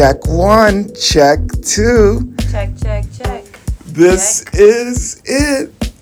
[0.00, 2.34] Check one, check two.
[2.50, 3.44] Check, check, check.
[3.84, 4.54] This Check.
[4.54, 5.92] is it.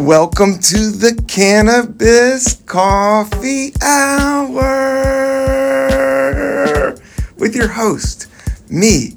[0.00, 4.58] Welcome to the Cannabis Coffee Hour
[7.38, 8.26] with your host,
[8.68, 9.16] me,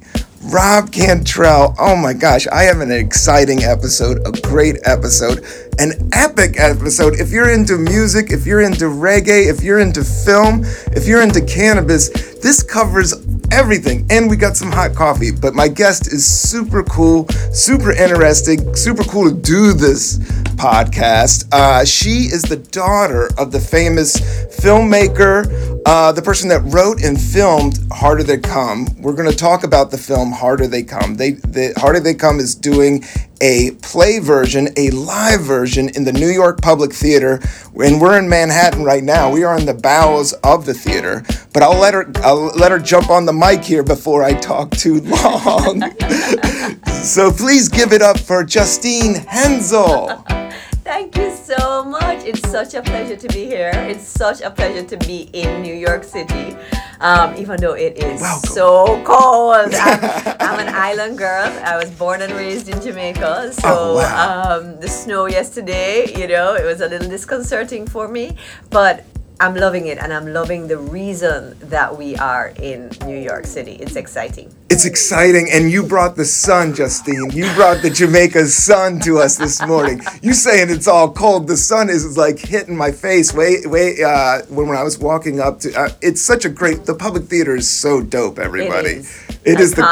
[0.53, 1.73] Rob Cantrell.
[1.79, 5.43] Oh my gosh, I have an exciting episode, a great episode,
[5.79, 7.19] an epic episode.
[7.19, 11.41] If you're into music, if you're into reggae, if you're into film, if you're into
[11.45, 13.13] cannabis, this covers
[13.51, 14.05] everything.
[14.09, 15.31] And we got some hot coffee.
[15.31, 20.17] But my guest is super cool, super interesting, super cool to do this
[20.55, 21.47] podcast.
[21.51, 24.17] Uh, she is the daughter of the famous
[24.59, 28.87] filmmaker, uh, the person that wrote and filmed Harder They Come.
[28.99, 31.15] We're going to talk about the film Harder They Come.
[31.15, 33.03] They, the Harder They Come is doing
[33.41, 37.39] a play version, a live version in the New York Public Theater.
[37.75, 39.31] And we're in Manhattan right now.
[39.31, 41.23] We are in the bowels of the theater.
[41.53, 44.71] But I'll let her I'll let her jump on the mic here before I talk
[44.71, 45.91] too long.
[47.03, 50.44] so please give it up for Justine Henzell.
[50.85, 52.23] Thank you so much.
[52.25, 53.71] It's such a pleasure to be here.
[53.73, 56.55] It's such a pleasure to be in New York City,
[57.01, 58.49] um, even though it is Welcome.
[58.51, 59.73] so cold.
[59.73, 61.49] I'm, I'm an island girl.
[61.65, 64.59] I was born and raised in Jamaica, so Oh, wow.
[64.59, 68.37] um, the snow yesterday, you know, it was a little disconcerting for me,
[68.69, 69.05] but.
[69.37, 73.73] I'm loving it, and I'm loving the reason that we are in New York City.
[73.73, 74.47] It's exciting.
[74.67, 77.29] It's exciting, and you brought the sun, Justine.
[77.31, 80.01] You brought the Jamaica's sun to us this morning.
[80.23, 81.47] You saying it's all cold?
[81.47, 83.31] The sun is like hitting my face.
[83.31, 84.01] Way, way.
[84.03, 86.85] Uh, when, when I was walking up to, uh, it's such a great.
[86.85, 88.39] The public theater is so dope.
[88.39, 89.39] Everybody, is.
[89.45, 89.83] It is the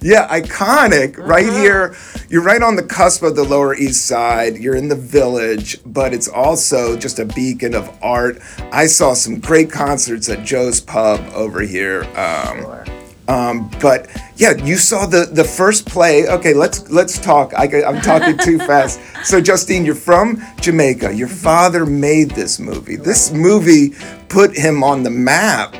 [0.00, 1.18] yeah, iconic.
[1.18, 1.94] Right here,
[2.30, 4.56] you're right on the cusp of the Lower East Side.
[4.56, 8.40] You're in the village, but it's also just a beacon of art.
[8.72, 12.04] I saw some great concerts at Joe's Pub over here.
[12.16, 12.84] Um, Sure.
[13.28, 16.26] Um, but yeah, you saw the the first play.
[16.26, 17.52] Okay, let's let's talk.
[17.54, 18.98] I, am talking too fast.
[19.22, 21.14] So Justine, you're from Jamaica.
[21.14, 22.96] Your father made this movie.
[22.96, 23.90] This movie
[24.28, 25.76] put him on the map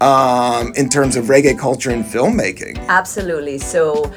[0.00, 2.78] um, in terms of reggae culture and filmmaking.
[2.88, 3.58] Absolutely.
[3.58, 4.10] So,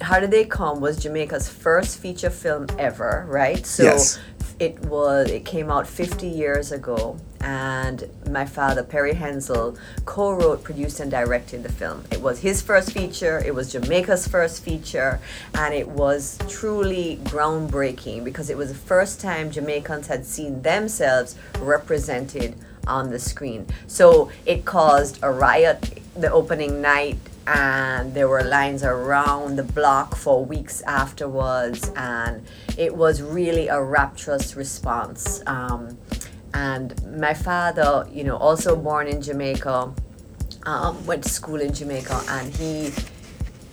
[0.00, 3.64] Harder They Come was Jamaica's first feature film ever, right?
[3.64, 4.18] So Yes.
[4.58, 11.00] it was it came out 50 years ago and my father Perry Henzell co-wrote, produced
[11.00, 12.04] and directed the film.
[12.10, 15.20] It was his first feature, it was Jamaica's first feature,
[15.54, 21.36] and it was truly groundbreaking because it was the first time Jamaicans had seen themselves
[21.58, 22.56] represented
[22.86, 23.66] on the screen.
[23.86, 30.14] So it caused a riot the opening night and there were lines around the block
[30.14, 32.46] for weeks afterwards and
[32.76, 35.96] it was really a rapturous response um,
[36.54, 39.92] and my father you know also born in jamaica
[40.64, 42.90] um, went to school in jamaica and he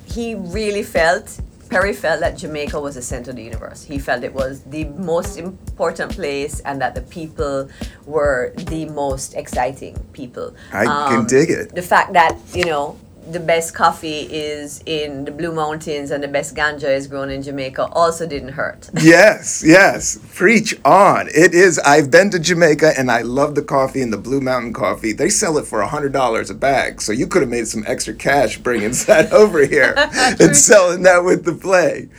[0.06, 1.40] he really felt
[1.70, 3.84] Perry felt that Jamaica was the center of the universe.
[3.84, 7.70] He felt it was the most important place and that the people
[8.06, 10.56] were the most exciting people.
[10.72, 11.76] I can dig it.
[11.76, 12.98] The fact that, you know,
[13.32, 17.42] the best coffee is in the Blue Mountains and the best ganja is grown in
[17.42, 18.90] Jamaica also didn't hurt.
[19.08, 20.20] Yes, yes.
[20.36, 21.28] Preach on.
[21.30, 21.80] It is.
[21.80, 25.14] I've been to Jamaica and I love the coffee and the Blue Mountain coffee.
[25.14, 27.02] They sell it for $100 a bag.
[27.02, 29.94] So you could have made some extra cash bringing that over here
[30.40, 32.10] and selling that with the play.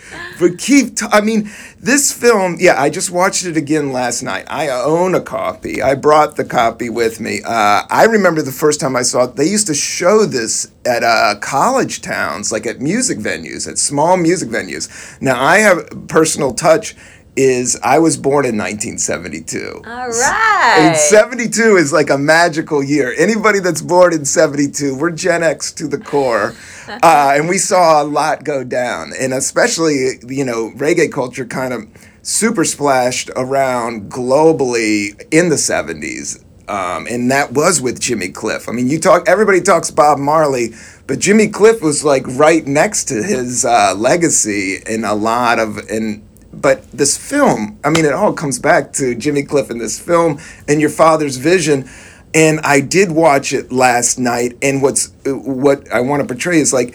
[0.41, 4.47] But keep, t- I mean, this film, yeah, I just watched it again last night.
[4.49, 5.83] I own a copy.
[5.83, 7.41] I brought the copy with me.
[7.45, 10.98] Uh, I remember the first time I saw it, they used to show this at
[11.03, 15.21] uh, college towns, like at music venues, at small music venues.
[15.21, 16.95] Now, I have personal touch.
[17.41, 19.83] Is I was born in 1972.
[19.87, 20.77] All right.
[20.77, 23.15] And 72 is like a magical year.
[23.17, 26.55] Anybody that's born in 72, we're Gen X to the core.
[26.89, 29.12] Uh, and we saw a lot go down.
[29.21, 31.87] And especially, you know, reggae culture kind of
[32.23, 36.43] super splashed around globally in the 70s.
[36.69, 38.69] Um, and that was with Jimmy Cliff.
[38.69, 40.75] I mean, you talk, everybody talks Bob Marley,
[41.06, 45.79] but Jimmy Cliff was like right next to his uh, legacy in a lot of,
[45.91, 46.23] and
[46.53, 50.41] but this film, I mean, it all comes back to Jimmy Cliff in this film
[50.67, 51.88] and your father's vision.
[52.35, 56.75] And I did watch it last night, and what's what I want to portray is
[56.75, 56.94] like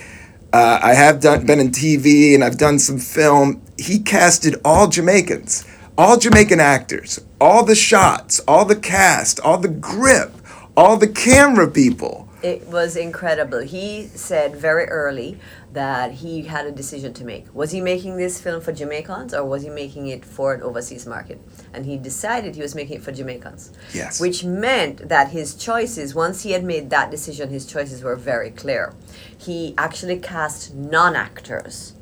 [0.54, 3.64] uh, I have done been in TV and I've done some film.
[3.78, 5.66] He casted all Jamaicans,
[5.98, 10.31] all Jamaican actors, all the shots, all the cast, all the grip,
[10.75, 13.60] all the camera people It was incredible.
[13.60, 15.38] He said very early
[15.72, 17.45] that he had a decision to make.
[17.54, 21.06] Was he making this film for Jamaicans or was he making it for an overseas
[21.06, 21.40] market?
[21.74, 23.72] And he decided he was making it for Jamaicans.
[23.94, 24.19] Yes.
[24.19, 28.50] Which meant that his choices, once he had made that decision, his choices were very
[28.50, 28.94] clear.
[29.38, 31.94] He actually cast non actors,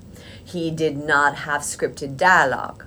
[0.44, 2.86] he did not have scripted dialogue.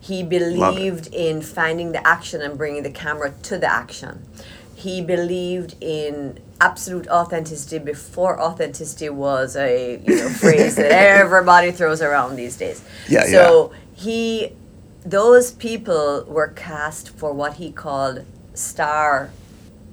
[0.00, 4.26] He believed in finding the action and bringing the camera to the action.
[4.74, 12.00] He believed in absolute authenticity before authenticity was a you know phrase that everybody throws
[12.00, 12.82] around these days.
[13.08, 14.56] Yeah, so he
[15.04, 18.24] those people were cast for what he called
[18.54, 19.30] star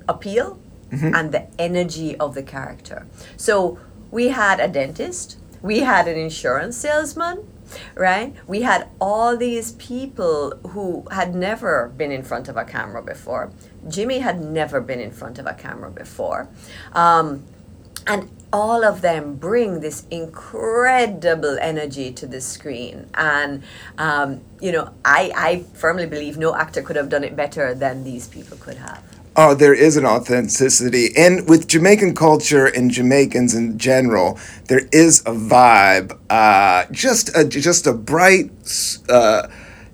[0.07, 0.59] appeal
[0.91, 1.13] mm-hmm.
[1.15, 3.05] and the energy of the character.
[3.35, 3.79] So
[4.11, 7.47] we had a dentist, we had an insurance salesman,
[7.95, 8.35] right?
[8.47, 13.51] We had all these people who had never been in front of a camera before.
[13.87, 16.49] Jimmy had never been in front of a camera before.
[16.93, 17.45] Um,
[18.07, 23.61] and all of them bring this incredible energy to the screen and
[23.97, 28.05] um, you know I, I firmly believe no actor could have done it better than
[28.05, 29.03] these people could have
[29.39, 35.19] Oh, there is an authenticity, and with Jamaican culture and Jamaicans in general, there is
[35.27, 36.17] a vibe.
[36.27, 38.49] Uh, just a just a bright,
[39.09, 39.47] uh,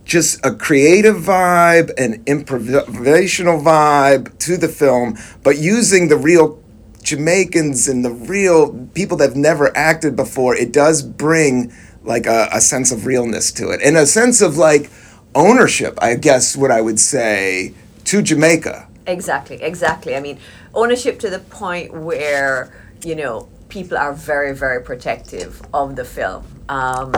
[0.06, 6.64] just a creative vibe, an improvisational vibe to the film, but using the real
[7.02, 10.56] Jamaicans and the real people that have never acted before.
[10.56, 14.56] It does bring like a, a sense of realness to it, and a sense of
[14.56, 14.90] like
[15.36, 16.00] ownership.
[16.02, 17.74] I guess what I would say
[18.06, 18.88] to Jamaica.
[19.06, 20.16] Exactly, exactly.
[20.16, 20.40] I mean,
[20.74, 22.74] ownership to the point where,
[23.04, 26.46] you know, people are very, very protective of the film.
[26.70, 27.14] Um,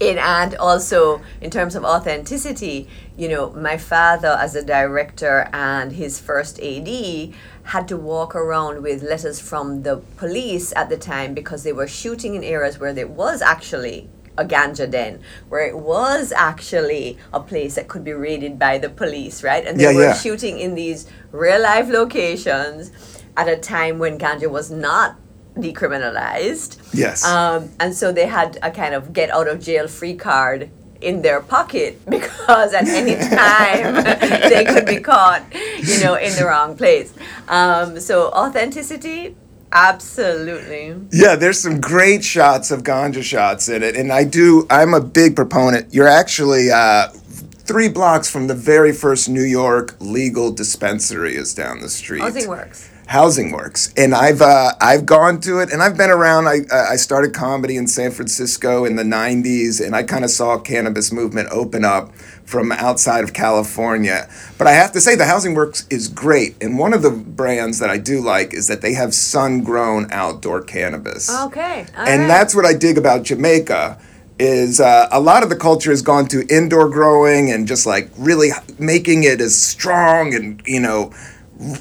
[0.00, 5.92] in, and also, in terms of authenticity, you know, my father, as a director and
[5.92, 7.32] his first AD,
[7.64, 11.86] had to walk around with letters from the police at the time because they were
[11.86, 17.40] shooting in areas where there was actually a ganja den, where it was actually a
[17.40, 19.66] place that could be raided by the police, right?
[19.66, 20.14] And they Yeah, were yeah.
[20.14, 22.90] shooting in these real life locations
[23.36, 25.16] at a time when ganja was not
[25.56, 26.78] decriminalized.
[26.94, 27.24] Yes.
[27.24, 30.70] Um, and so they had a kind of get out of jail free card
[31.00, 34.04] in their pocket because at any time
[34.50, 35.42] they could be caught,
[35.78, 37.12] you know, in the wrong place.
[37.48, 39.36] Um, so authenticity,
[39.72, 40.96] absolutely.
[41.12, 44.66] Yeah, there's some great shots of ganja shots in it, and I do.
[44.70, 45.92] I'm a big proponent.
[45.92, 51.80] You're actually uh, three blocks from the very first New York legal dispensary is down
[51.80, 52.20] the street.
[52.20, 52.92] Housing works.
[53.12, 56.48] Housing Works, and I've uh, I've gone to it, and I've been around.
[56.48, 60.58] I I started comedy in San Francisco in the '90s, and I kind of saw
[60.58, 62.10] cannabis movement open up
[62.52, 64.28] from outside of California.
[64.58, 67.78] But I have to say, the Housing Works is great, and one of the brands
[67.78, 71.86] that I do like is that they have sun-grown outdoor cannabis Okay.
[71.96, 72.28] all and right.
[72.28, 73.98] that's what I dig about Jamaica
[74.38, 78.10] is uh, a lot of the culture has gone to indoor growing and just like
[78.18, 81.10] really making it as strong and you know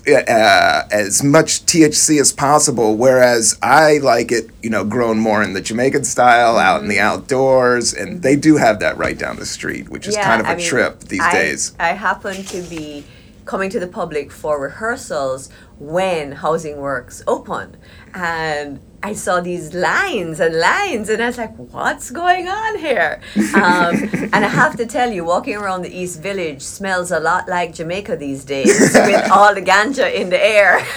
[0.08, 2.96] uh, as much THC as possible.
[2.96, 7.00] Whereas I like it, you know, grown more in the Jamaican style, out in the
[7.00, 10.56] outdoors, and they do have that right down the street, which is kind of a
[10.56, 11.76] mean, trip these I, days.
[11.80, 13.04] I happen to be
[13.46, 17.78] coming to the public for rehearsals when Housing Works opened.
[18.14, 23.20] And I saw these lines and lines, and I was like, what's going on here?
[23.56, 27.48] Um, and I have to tell you, walking around the East Village smells a lot
[27.48, 30.86] like Jamaica these days with all the ganja in the air.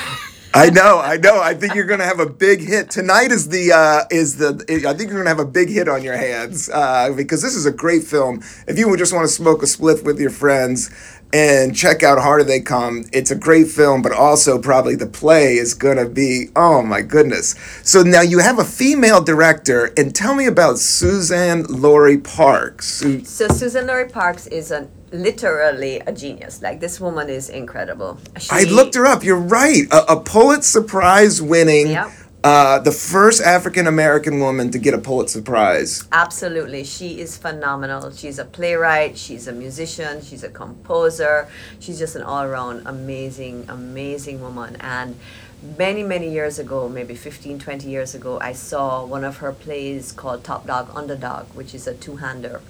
[0.56, 1.40] I know, I know.
[1.40, 3.32] I think you're gonna have a big hit tonight.
[3.32, 4.64] Is the uh, is the?
[4.86, 7.66] I think you're gonna have a big hit on your hands uh, because this is
[7.66, 8.40] a great film.
[8.68, 10.90] If you would just want to smoke a spliff with your friends
[11.34, 14.00] and check out Harder They Come, it's a great film.
[14.02, 17.54] But also probably the play is gonna be oh my goodness.
[17.82, 22.86] So now you have a female director, and tell me about Suzanne Laurie Parks.
[22.86, 26.62] Su- So Suzan-Lori Parks is a literally a genius.
[26.62, 28.18] Like this woman is incredible.
[28.50, 29.24] I looked her up.
[29.24, 29.86] You're right.
[29.92, 31.88] A, a Pulitzer Prize winning.
[31.88, 32.10] Yep.
[32.44, 36.06] Uh, the first African American woman to get a Pulitzer Prize.
[36.12, 36.84] Absolutely.
[36.84, 38.10] She is phenomenal.
[38.10, 41.48] She's a playwright, she's a musician, she's a composer.
[41.80, 44.76] She's just an all around amazing, amazing woman.
[44.80, 45.18] And
[45.78, 50.12] many, many years ago, maybe 15, 20 years ago, I saw one of her plays
[50.12, 52.60] called Top Dog Underdog, which is a two hander.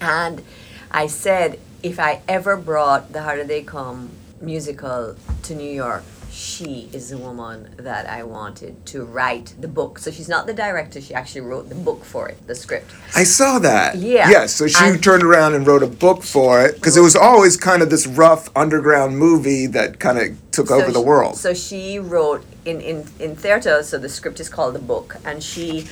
[0.00, 0.42] And
[0.90, 4.10] I said, if I ever brought The Harder They Come
[4.40, 6.02] musical to New York,
[6.36, 9.98] she is the woman that I wanted to write the book.
[9.98, 12.92] So she's not the director, she actually wrote the book for it, the script.
[13.14, 13.96] I saw that.
[13.96, 14.28] Yeah.
[14.28, 17.56] Yeah, so she turned around and wrote a book for it because it was always
[17.56, 21.36] kind of this rough underground movie that kind of took over So the she- world.
[21.38, 25.42] So she wrote in, in, in theater, so the script is called the book, and
[25.42, 25.86] she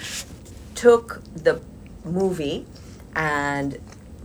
[0.75, 1.63] took the
[2.05, 2.67] movie
[3.17, 3.79] and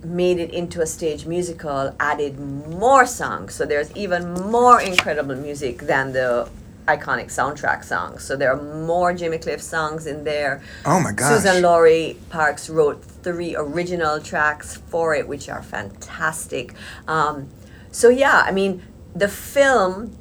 [0.04, 3.54] made it into a stage musical, added more songs.
[3.56, 6.50] So there's even more incredible music than the
[6.88, 8.24] iconic soundtrack songs.
[8.24, 10.62] So there are more Jimmy Cliff songs in there.
[10.86, 11.44] Oh my gosh.
[11.44, 16.74] Suzan-Lori Parks wrote three original tracks for it, which are fantastic.
[17.08, 17.50] Um,
[17.92, 18.82] so yeah, I mean,
[19.14, 20.18] the film,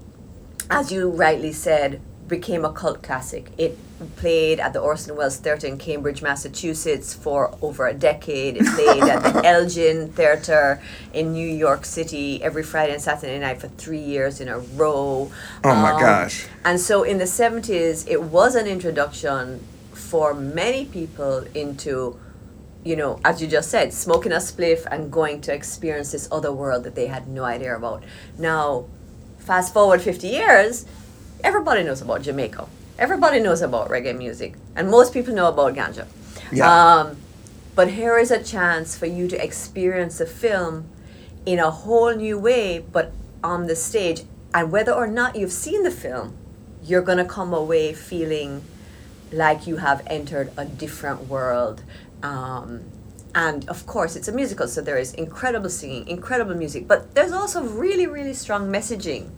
[0.70, 3.50] as you rightly said, became a cult classic.
[3.56, 3.78] It
[4.16, 8.56] played at the Orson Welles Theatre in Cambridge, Massachusetts for over a decade.
[8.56, 10.80] It played at the Elgin Theatre
[11.12, 15.30] in New York City every Friday and Saturday night for three years in a row.
[15.64, 16.46] Oh my Um, gosh.
[16.64, 19.60] And so in the 70s, it was an introduction
[19.92, 22.18] for many people into,
[22.84, 26.52] you know, as you just said, smoking a spliff and going to experience this other
[26.52, 28.04] world that they had no idea about.
[28.38, 28.86] Now,
[29.38, 30.86] fast forward 50 years,
[31.42, 32.66] everybody knows about Jamaica.
[32.98, 34.54] Everybody knows about reggae music.
[34.74, 36.06] And most people know about ganja.
[36.50, 36.66] Yeah.
[36.68, 37.16] Um,
[37.76, 40.88] but here is a chance for you to experience the film
[41.46, 43.12] in a whole new way, but
[43.44, 44.22] on the stage.
[44.52, 46.36] And whether or not you've seen the film,
[46.82, 48.64] you're going to come away feeling
[49.30, 51.82] like you have entered a different world.
[52.22, 52.84] Um,
[53.34, 57.30] and of course, it's a musical, so there is incredible singing, incredible music, but there's
[57.30, 59.30] also really, really strong messaging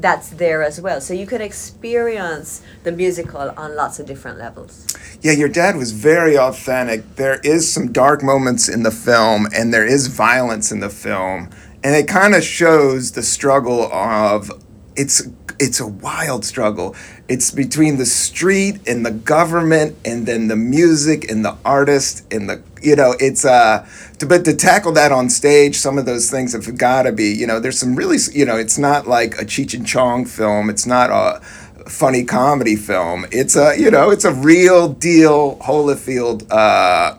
[0.00, 1.00] that's there as well.
[1.00, 4.86] So you can experience the musical on lots of different levels.
[5.20, 7.16] Yeah, your dad was very authentic.
[7.16, 11.50] There is some dark moments in the film, and there is violence in the film,
[11.82, 14.50] and it kind of shows the struggle of
[14.96, 15.28] it's
[15.60, 16.94] it's a wild struggle.
[17.28, 22.48] It's between the street and the government, and then the music and the artist and
[22.48, 23.86] the you know it's uh
[24.18, 27.26] to, but to tackle that on stage, some of those things have got to be
[27.34, 30.70] you know there's some really you know it's not like a Cheech and Chong film.
[30.70, 31.40] It's not a
[31.88, 33.26] funny comedy film.
[33.30, 37.18] It's a you know it's a real deal Holyfield uh,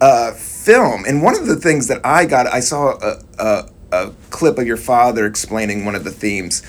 [0.00, 1.04] uh, film.
[1.06, 4.66] And one of the things that I got, I saw a, a, a clip of
[4.66, 6.62] your father explaining one of the themes,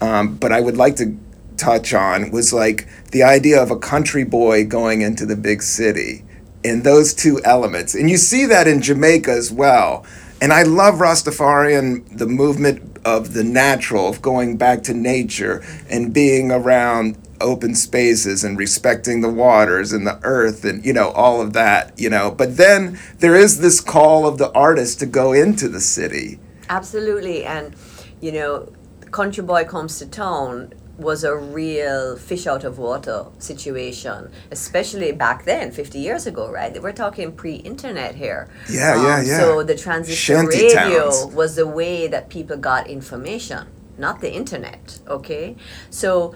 [0.00, 1.16] um, but I would like to
[1.58, 6.24] touch on was like the idea of a country boy going into the big city
[6.64, 7.94] and those two elements.
[7.94, 10.06] And you see that in Jamaica as well.
[10.40, 16.12] And I love Rastafarian, the movement of the natural, of going back to nature and
[16.12, 21.40] being around open spaces and respecting the waters and the earth and, you know, all
[21.40, 22.30] of that, you know.
[22.30, 26.38] But then there is this call of the artist to go into the city.
[26.68, 27.74] Absolutely, and
[28.20, 28.70] you know,
[29.10, 35.44] Country Boy Comes to Town was a real fish out of water situation, especially back
[35.44, 36.80] then, 50 years ago, right?
[36.82, 38.48] We're talking pre-internet here.
[38.68, 39.38] Um, Yeah, yeah, yeah.
[39.38, 41.34] So the transistor Shanty radio towns.
[41.34, 44.98] was the way that people got information, not the internet.
[45.08, 45.56] Okay,
[45.90, 46.34] so.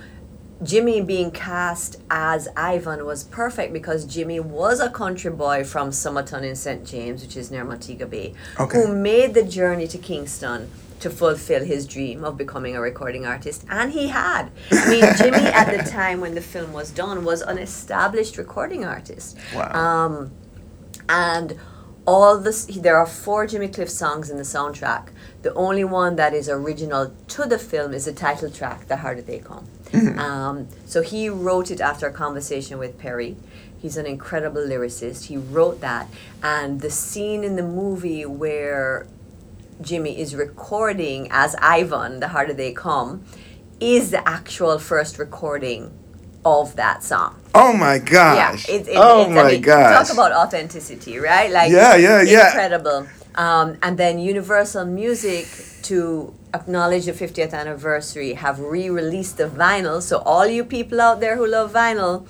[0.63, 6.45] Jimmy being cast as Ivan was perfect because Jimmy was a country boy from Somerton
[6.45, 6.85] in St.
[6.87, 8.79] James, which is near Montego Bay, Okay.
[8.79, 10.71] who made the journey to Kingston
[11.03, 13.65] to fulfill his dream of becoming a recording artist.
[13.69, 14.51] And he had.
[14.71, 18.85] I mean, Jimmy at the time when the film was done was an established recording
[18.85, 19.37] artist.
[19.53, 19.73] Wow.
[19.73, 20.31] Um,
[21.09, 21.59] and
[22.07, 25.09] all this, there are four Jimmy Cliff songs in the soundtrack.
[25.43, 29.23] The only one that is original to the film is the title track, The Harder
[29.23, 29.67] They Come.
[30.19, 33.37] Um, so he wrote it after a conversation with Perry.
[33.79, 35.27] He's an incredible lyricist.
[35.27, 36.09] He wrote that.
[36.43, 39.07] And the scene in the movie where
[39.81, 43.25] Jimmy is recording as Ivan, The Harder They Come,
[43.81, 45.93] is the actual first recording
[46.45, 47.41] of that song.
[47.55, 48.69] Oh my gosh.
[48.69, 50.09] Yeah, it, it, oh it's, my I mean, gosh.
[50.09, 51.51] Talk about authenticity, right?
[51.51, 52.47] Like Yeah, yeah, yeah.
[52.47, 53.07] incredible.
[53.35, 55.47] Um, and then Universal Music
[55.85, 60.03] to acknowledge the 50th anniversary have re-released the vinyl.
[60.03, 62.27] So all you people out there who love vinyl,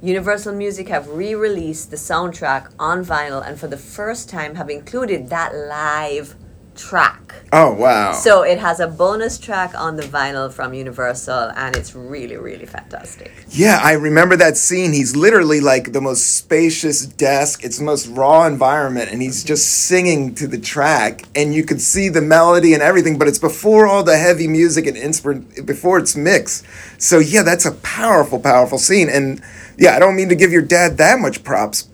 [0.00, 5.28] Universal Music have re-released the soundtrack on vinyl, and for the first time have included
[5.30, 6.36] that live
[6.78, 7.34] track.
[7.52, 8.12] oh wow.
[8.12, 12.66] So it has a bonus track on the vinyl from Universal, and it's really, really
[12.66, 13.32] fantastic.
[13.50, 14.92] Yeah, I remember that scene.
[14.92, 17.64] He's literally like the most spacious desk.
[17.64, 21.80] It's the most raw environment, and he's just singing to the track, and you could
[21.80, 23.18] see the melody and everything.
[23.18, 26.64] But it's before all the heavy music and inspir- before it's mixed.
[26.98, 29.08] So yeah, that's a powerful, powerful scene.
[29.08, 29.42] And
[29.76, 31.88] yeah, I don't mean to give your dad that much props,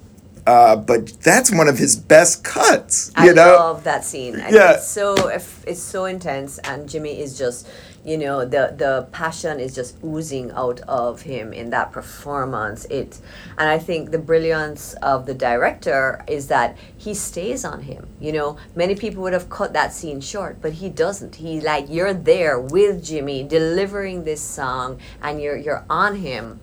[0.47, 3.11] uh, but that's one of his best cuts.
[3.17, 4.35] I You know, love that scene.
[4.39, 4.75] And Yeah.
[4.75, 7.67] It's so it's so intense, and Jimmy is just,
[8.05, 12.85] you know, the the passion is just oozing out of him in that performance.
[12.87, 13.21] It,
[13.57, 18.07] and I think the brilliance of the director is that he stays on him.
[18.21, 21.37] You know, many people would have cut that scene short, but he doesn't.
[21.37, 26.61] He like you're there with Jimmy delivering this song, and you're you're on him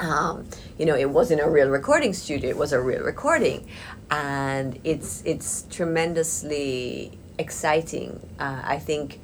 [0.00, 0.46] um,
[0.78, 3.66] you know, it wasn't a real recording studio; it was a real recording,
[4.10, 8.20] and it's it's tremendously exciting.
[8.38, 9.20] Uh, I think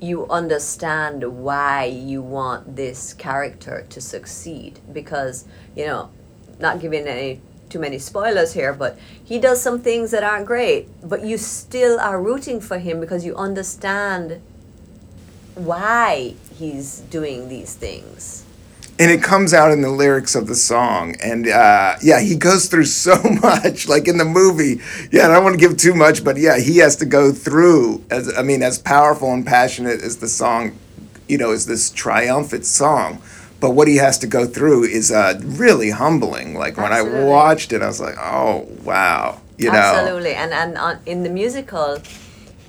[0.00, 6.10] you understand why you want this character to succeed because you know,
[6.58, 10.88] not giving any too many spoilers here, but he does some things that aren't great,
[11.02, 14.40] but you still are rooting for him because you understand
[15.54, 18.45] why he's doing these things.
[18.98, 21.16] And it comes out in the lyrics of the song.
[21.22, 24.80] And uh, yeah, he goes through so much, like in the movie.
[25.10, 28.04] Yeah, I don't want to give too much, but yeah, he has to go through.
[28.10, 30.78] As I mean, as powerful and passionate as the song,
[31.28, 33.20] you know, is this triumphant song.
[33.58, 36.54] But what he has to go through is uh, really humbling.
[36.54, 39.78] Like when I watched it, I was like, "Oh wow," you know.
[39.78, 41.98] absolutely and and on, in the musical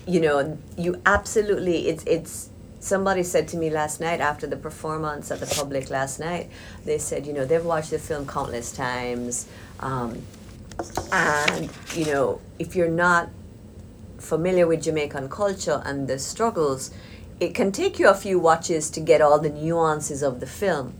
[0.07, 2.50] you know you absolutely it's it's
[2.88, 6.50] somebody said to me last night after the performance at the public last night
[6.86, 9.48] they said you know they've watched the film countless times
[9.79, 10.22] um,
[11.12, 13.29] and you know if you're not
[14.17, 16.91] familiar with jamaican culture and the struggles
[17.39, 20.94] it can take you a few watches to get all the nuances of the film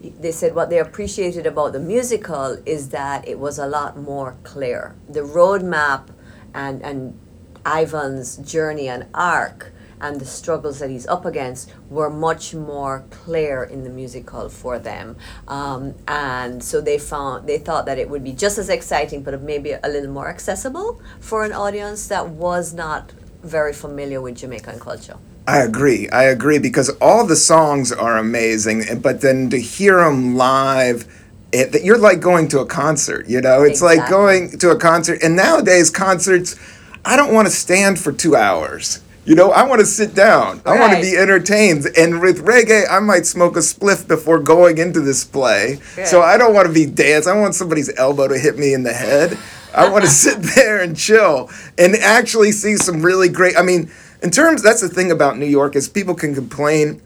[0.00, 4.36] they said what they appreciated about the musical is that it was a lot more
[4.44, 4.94] clear.
[5.08, 6.08] The roadmap
[6.54, 7.18] and and
[7.66, 13.62] Ivan's journey and arc and the struggles that he's up against were much more clear
[13.62, 15.16] in the musical for them,
[15.48, 19.40] um, and so they found they thought that it would be just as exciting, but
[19.42, 24.78] maybe a little more accessible for an audience that was not very familiar with Jamaican
[24.80, 25.16] culture.
[25.46, 26.08] I agree.
[26.10, 31.06] I agree because all the songs are amazing, but then to hear them live,
[31.52, 33.28] that you're like going to a concert.
[33.28, 35.22] You know, it's like going to a concert.
[35.22, 36.56] And nowadays, concerts,
[37.04, 39.00] I don't want to stand for two hours.
[39.26, 40.62] You know, I want to sit down.
[40.64, 41.86] I want to be entertained.
[41.96, 45.78] And with reggae, I might smoke a spliff before going into this play.
[46.06, 47.26] So I don't want to be dance.
[47.26, 49.38] I want somebody's elbow to hit me in the head.
[49.74, 53.56] I want to sit there and chill and actually see some really great.
[53.56, 53.90] I mean,
[54.22, 57.02] in terms, that's the thing about New York is people can complain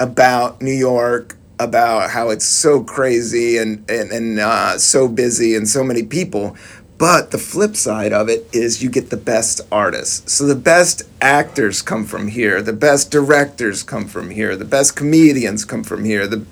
[0.00, 5.68] about New York about how it's so crazy and and, and uh, so busy and
[5.68, 6.56] so many people.
[6.98, 10.32] But the flip side of it is you get the best artists.
[10.32, 12.60] So the best actors come from here.
[12.60, 14.56] The best directors come from here.
[14.56, 16.26] The best comedians come from here.
[16.26, 16.44] The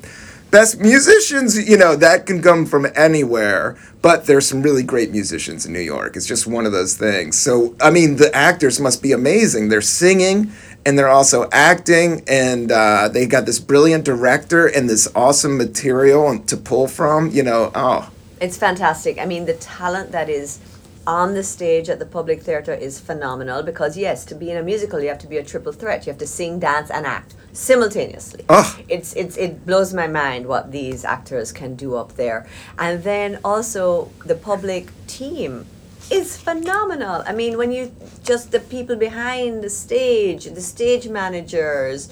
[0.52, 3.76] best musicians, you know, that can come from anywhere.
[4.02, 6.16] But there's some really great musicians in New York.
[6.16, 7.36] It's just one of those things.
[7.36, 9.68] So, I mean, the actors must be amazing.
[9.68, 10.52] They're singing
[10.86, 16.38] and they're also acting, and uh, they got this brilliant director and this awesome material
[16.38, 17.28] to pull from.
[17.30, 18.08] You know, oh,
[18.40, 19.18] It's fantastic.
[19.18, 20.58] I mean, the talent that is
[21.06, 24.62] on the stage at the public theater is phenomenal because yes, to be in a
[24.62, 26.04] musical you have to be a triple threat.
[26.04, 28.44] You have to sing, dance and act simultaneously.
[28.48, 28.84] Ugh.
[28.88, 32.46] It's it's it blows my mind what these actors can do up there.
[32.78, 35.66] And then also the public team
[36.10, 37.22] is phenomenal.
[37.26, 37.92] I mean, when you
[38.24, 42.08] just the people behind the stage, the stage managers,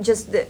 [0.00, 0.46] just the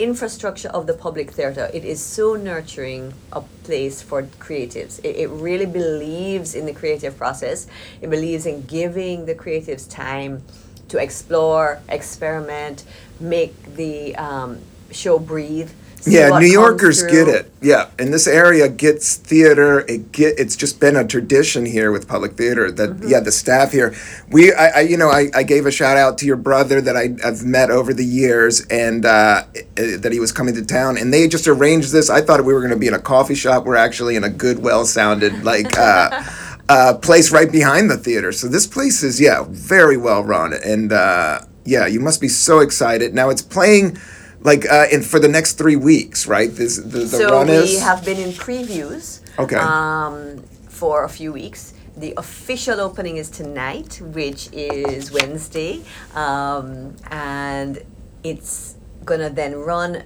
[0.00, 4.98] infrastructure of the public theater it is so nurturing a place for creatives.
[5.04, 7.66] It, it really believes in the creative process.
[8.00, 10.42] It believes in giving the creatives time
[10.88, 12.84] to explore experiment
[13.20, 14.58] make the um,
[14.90, 15.70] show breathe
[16.06, 17.52] yeah, New Yorkers get it.
[17.60, 19.80] Yeah, and this area gets theater.
[19.80, 20.38] It get.
[20.38, 22.70] It's just been a tradition here with public theater.
[22.70, 23.08] That Mm-hmm.
[23.08, 23.94] yeah, the staff here.
[24.30, 26.96] We, I, I you know, I, I gave a shout out to your brother that
[26.96, 29.44] I, I've met over the years, and uh,
[29.76, 32.10] eh, that he was coming to town, and they just arranged this.
[32.10, 33.64] I thought we were going to be in a coffee shop.
[33.64, 35.78] We're actually in a good, well-sounded like.
[35.78, 36.24] Uh,
[36.70, 38.30] uh, place right behind the theater.
[38.30, 42.60] So this place is yeah very well run, and uh, yeah, you must be so
[42.60, 43.12] excited.
[43.12, 43.98] Now it's playing
[44.42, 46.50] like uh, in for the next three weeks, right?
[46.50, 49.56] This the, the so run we is have been in previews Okay.
[49.56, 55.82] um, for a few weeks the official opening is tonight which is wednesday
[56.14, 57.82] um, and
[58.22, 60.02] it's gonna then run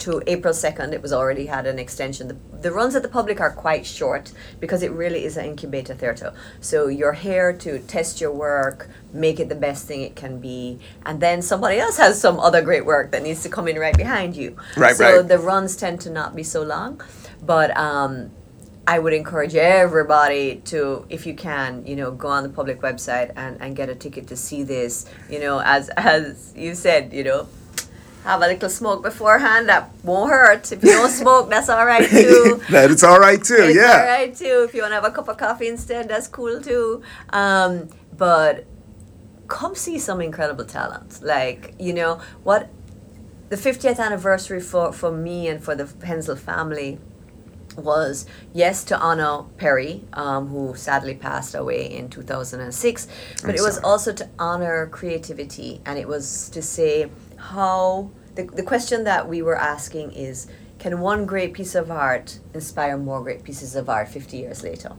[0.00, 0.92] to April 2nd.
[0.92, 2.28] It was already had an extension.
[2.28, 5.94] The, the runs at the public are quite short because it really is an incubator
[5.94, 6.32] theatre.
[6.60, 10.78] So you're here to test your work, make it the best thing it can be,
[11.04, 13.96] and then somebody else has some other great work that needs to come in right
[13.96, 14.56] behind you.
[14.76, 15.28] Right, so right.
[15.28, 17.00] the runs tend to not be so long,
[17.42, 18.30] but um,
[18.88, 23.32] I would encourage everybody to, if you can, you know, go on the public website
[23.36, 25.04] and, and get a ticket to see this.
[25.28, 27.48] You know, as as you said, you know,
[28.24, 29.68] have a little smoke beforehand.
[29.68, 30.72] That won't hurt.
[30.72, 32.60] If you don't smoke, that's all right too.
[32.70, 33.56] that it's all right too.
[33.58, 34.00] It's yeah.
[34.00, 34.64] all right too.
[34.66, 37.02] If you want to have a cup of coffee instead, that's cool too.
[37.30, 38.66] Um, but
[39.48, 41.20] come see some incredible talent.
[41.22, 42.70] Like you know what,
[43.48, 46.98] the 50th anniversary for for me and for the Henzell family
[47.76, 53.08] was yes to honor Perry, um, who sadly passed away in 2006,
[53.42, 53.84] but I'm it was sorry.
[53.84, 59.42] also to honor creativity, and it was to say how the, the question that we
[59.42, 60.46] were asking is
[60.78, 64.92] can one great piece of art inspire more great pieces of art 50 years later?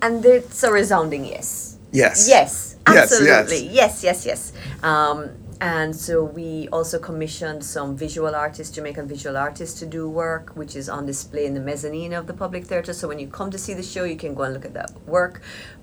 [0.00, 1.78] And it's a resounding yes.
[1.90, 2.28] Yes.
[2.28, 3.12] Yes, Yes, yes.
[3.12, 3.68] absolutely.
[3.74, 4.52] Yes, yes, yes.
[4.82, 10.52] Um, and so we also commissioned some visual artists, Jamaican visual artists, to do work,
[10.54, 12.92] which is on display in the mezzanine of the public theatre.
[12.92, 14.92] So when you come to see the show, you can go and look at that
[15.06, 15.40] work.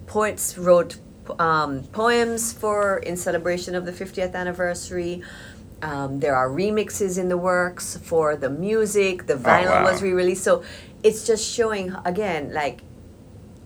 [0.07, 0.97] Poets wrote
[1.39, 5.23] um, poems for in celebration of the 50th anniversary.
[5.81, 9.27] Um, there are remixes in the works for the music.
[9.27, 9.83] The vinyl wow.
[9.83, 10.43] was re-released.
[10.43, 10.63] So
[11.03, 12.81] it's just showing again, like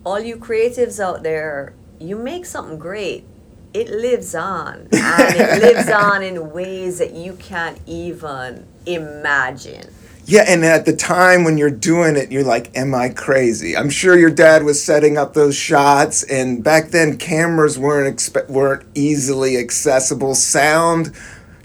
[0.04, 3.24] all you creatives out there, you make something great.
[3.72, 9.88] It lives on, and it lives on in ways that you can't even imagine.
[10.30, 13.90] Yeah, and at the time when you're doing it, you're like, "Am I crazy?" I'm
[13.90, 18.84] sure your dad was setting up those shots, and back then cameras weren't expe- weren't
[18.94, 20.36] easily accessible.
[20.36, 21.10] Sound,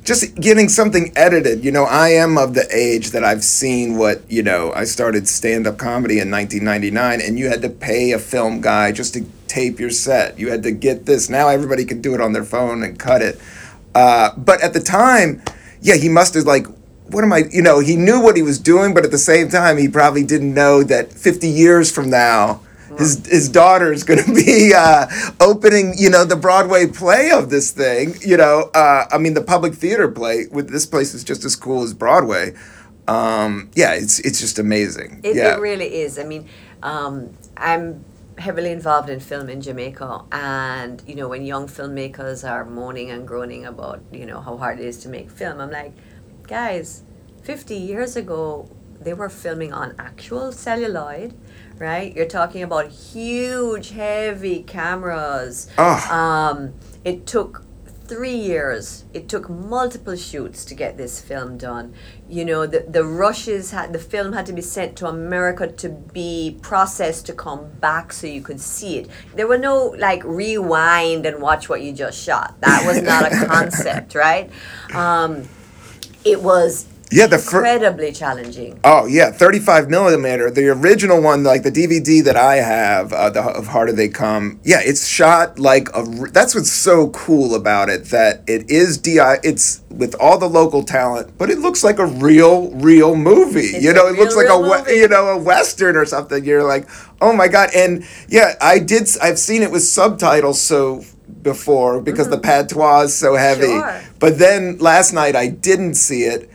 [0.03, 1.63] just getting something edited.
[1.63, 4.73] You know, I am of the age that I've seen what you know.
[4.73, 8.91] I started stand up comedy in 1999, and you had to pay a film guy
[8.91, 10.39] just to tape your set.
[10.39, 11.29] You had to get this.
[11.29, 13.39] Now everybody can do it on their phone and cut it.
[13.93, 15.43] Uh, but at the time,
[15.81, 16.65] yeah, he must have like,
[17.09, 17.43] what am I?
[17.51, 20.23] You know, he knew what he was doing, but at the same time, he probably
[20.23, 22.61] didn't know that 50 years from now,
[22.97, 25.07] his his daughter is going to be uh,
[25.39, 28.15] opening, you know, the Broadway play of this thing.
[28.21, 31.55] You know, uh, I mean, the public theater play with this place is just as
[31.55, 32.53] cool as Broadway.
[33.07, 35.21] Um, yeah, it's it's just amazing.
[35.23, 35.55] It, yeah.
[35.55, 36.17] it really is.
[36.17, 36.47] I mean,
[36.81, 38.03] um, I'm
[38.37, 43.27] heavily involved in film in Jamaica, and you know, when young filmmakers are moaning and
[43.27, 45.93] groaning about you know how hard it is to make film, I'm like,
[46.47, 47.03] guys,
[47.43, 51.35] 50 years ago they were filming on actual celluloid,
[51.77, 52.15] right?
[52.15, 55.69] You're talking about huge, heavy cameras.
[55.77, 56.11] Oh.
[56.11, 57.63] Um, it took
[58.07, 59.05] three years.
[59.13, 61.93] It took multiple shoots to get this film done.
[62.29, 65.89] You know, the the rushes had the film had to be sent to America to
[65.89, 69.09] be processed to come back so you could see it.
[69.35, 72.59] There were no like rewind and watch what you just shot.
[72.61, 74.49] That was not a concept, right?
[74.93, 75.47] Um,
[76.25, 78.79] it was Yeah, the fir- incredibly challenging.
[78.83, 80.49] Oh yeah, 35 millimeter.
[80.51, 84.59] The original one, like the DVD that I have, uh, the of Harder They Come.
[84.63, 86.03] Yeah, it's shot like a.
[86.33, 88.05] That's what's so cool about it.
[88.05, 89.37] That it is di.
[89.43, 93.59] It's with all the local talent, but it looks like a real, real movie.
[93.61, 94.93] It's you know, a it looks like a movie.
[94.99, 96.43] you know a western or something.
[96.43, 96.89] You're like,
[97.21, 97.69] oh my god.
[97.75, 99.07] And yeah, I did.
[99.21, 100.59] I've seen it with subtitles.
[100.59, 101.03] So
[101.41, 103.63] before because the patois is so heavy.
[103.63, 104.03] Mm-hmm.
[104.03, 104.13] Sure.
[104.19, 106.49] But then last night I didn't see it.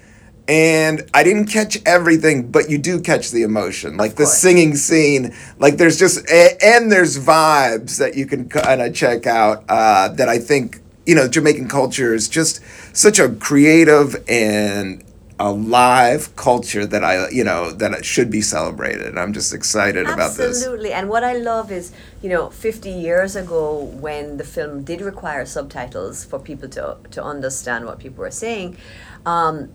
[0.48, 5.32] And I didn't catch everything, but you do catch the emotion, like the singing scene.
[5.60, 9.64] Like there's just and there's vibes that you can kind of check out.
[9.68, 12.60] Uh, that I think you know Jamaican culture is just
[12.96, 15.04] such a creative and
[15.40, 19.16] alive culture that I you know that should be celebrated.
[19.16, 20.58] I'm just excited about this.
[20.58, 20.92] Absolutely.
[20.92, 25.46] And what I love is, you know, 50 years ago when the film did require
[25.46, 28.76] subtitles for people to, to understand what people were saying,
[29.24, 29.72] um,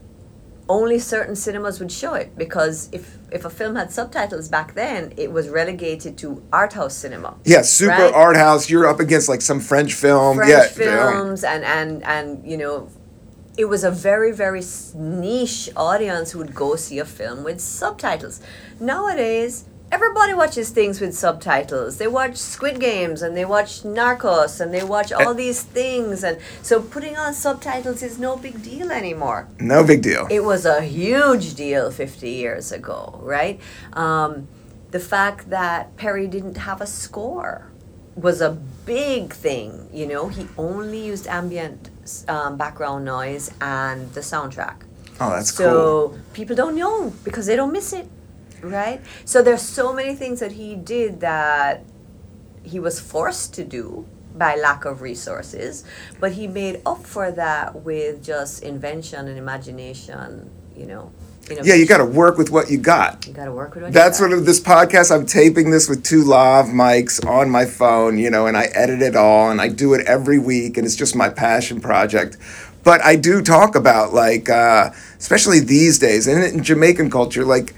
[0.69, 5.13] only certain cinemas would show it because if, if a film had subtitles back then,
[5.17, 7.35] it was relegated to art house cinema.
[7.43, 8.13] Yeah, super Right?
[8.13, 8.69] art house.
[8.69, 10.37] You're up against like some French film.
[10.37, 12.89] French yeah, films and, and, and, you know,
[13.57, 14.61] it was a very, very
[14.95, 18.41] niche audience who would go see a film with subtitles.
[18.79, 21.97] Nowadays, everybody watches things with subtitles.
[21.97, 26.23] They watch Squid Games and they watch Narcos and they watch all these things.
[26.23, 29.47] And so putting on subtitles is no big deal anymore.
[29.59, 30.27] no big deal.
[30.29, 33.59] It was a huge deal 50 years ago, right?
[33.93, 34.47] Um,
[34.91, 37.71] the fact that Perry didn't have a score
[38.15, 38.51] was a
[38.85, 39.89] big thing.
[39.93, 41.89] You know, he only used ambient
[42.27, 44.77] um, background noise and the soundtrack.
[45.19, 45.65] oh, that's cool.
[45.65, 48.07] So people don't know because they don't miss it,
[48.61, 49.01] right?
[49.25, 51.83] So there's so many things that he did that
[52.63, 55.83] he was forced to do by lack of resources,
[56.19, 61.11] but he made up for that with just invention and imagination, you know.
[61.49, 63.27] Yeah, you got to work with what you got.
[63.27, 64.31] You got to work with what That's you got.
[64.31, 65.13] what of this podcast.
[65.15, 69.01] I'm taping this with two lav mics on my phone, you know, and I edit
[69.01, 72.37] it all, and I do it every week, and it's just my passion project.
[72.83, 77.75] But I do talk about like, uh, especially these days, and in Jamaican culture, like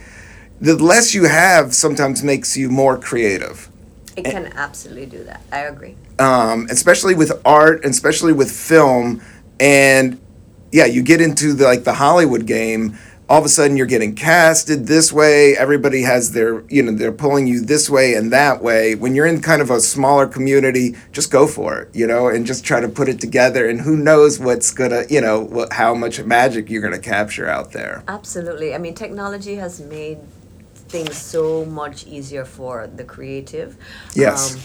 [0.62, 3.70] the less you have sometimes makes you more creative.
[4.16, 5.42] It can absolutely do that.
[5.52, 5.96] I agree.
[6.20, 9.22] um, especially with art, and especially with film,
[9.60, 10.20] and
[10.72, 12.98] yeah, you get into the, like the Hollywood game.
[13.30, 15.56] All of a sudden, you're getting casted this way.
[15.58, 18.96] Everybody has their, you know, they're pulling you this way and that way.
[18.96, 22.46] When you're in kind of a smaller community, just go for it, you know, and
[22.46, 23.68] just try to put it together.
[23.68, 27.74] And who knows what's gonna, you know, what, how much magic you're gonna capture out
[27.74, 28.02] there.
[28.08, 28.74] Absolutely.
[28.74, 30.20] I mean, technology has made
[30.74, 33.76] things so much easier for the creative.
[34.14, 34.56] Yes.
[34.56, 34.62] Um,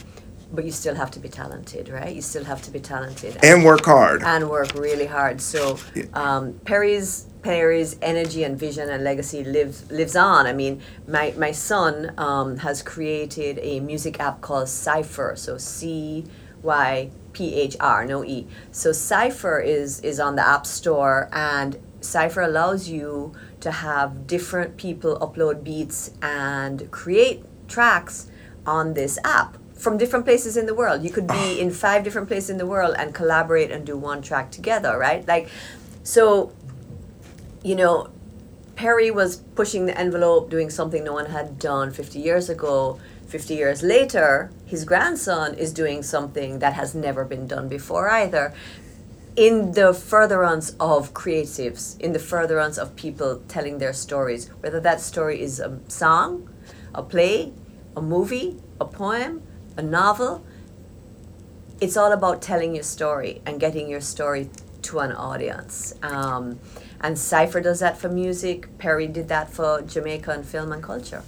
[0.52, 2.14] but you still have to be talented, right?
[2.14, 4.22] You still have to be talented And work hard.
[4.22, 5.40] and work really hard.
[5.40, 5.78] So
[6.12, 10.46] um, Perry's Perry's energy and vision and legacy lives lives on.
[10.46, 15.36] I mean, my my son um, has created a music app called Cyphr.
[15.36, 16.24] So C
[16.62, 18.46] Y P H R, no E.
[18.70, 24.76] So Cyphr is is on the App Store, and Cyphr allows you to have different
[24.76, 28.28] people upload beats and create tracks
[28.66, 31.02] on this app from different places in the world.
[31.02, 34.22] You could be in five different places in the world and collaborate and do one
[34.22, 35.26] track together, right?
[35.26, 35.48] Like,
[36.04, 36.52] so,
[37.62, 38.10] you know,
[38.74, 42.98] Perry was pushing the envelope, doing something no one had done 50 years ago.
[43.26, 48.52] 50 years later, his grandson is doing something that has never been done before either.
[49.36, 55.00] In the furtherance of creatives, in the furtherance of people telling their stories, whether that
[55.00, 56.50] story is a song,
[56.94, 57.52] a play,
[57.96, 59.42] a movie, a poem,
[59.76, 60.44] a novel,
[61.80, 64.50] it's all about telling your story and getting your story
[64.82, 65.94] to an audience.
[66.02, 66.60] Um,
[67.02, 68.78] and Cyphr does that for music.
[68.78, 71.22] Perry did that for Jamaican film and culture.